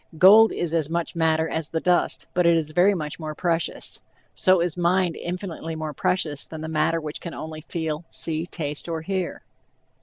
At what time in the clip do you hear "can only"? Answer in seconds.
7.21-7.61